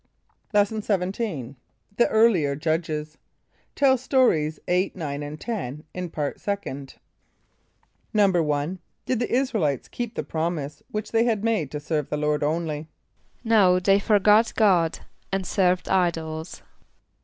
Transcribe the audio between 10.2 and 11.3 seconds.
promise which they